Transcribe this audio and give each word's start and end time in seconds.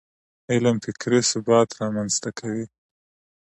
علم 0.51 0.75
فکري 0.85 1.21
ثبات 1.31 1.69
رامنځته 1.79 2.29
کوي. 2.39 2.65